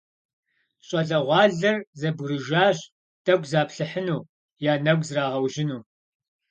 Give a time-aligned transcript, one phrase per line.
[0.87, 2.77] ЩӀалэгъуалэр зэбгрыжащ
[3.25, 4.27] тӀэкӀу заплъыхьыну,
[4.71, 5.81] я нэгу зрагъэужьыну.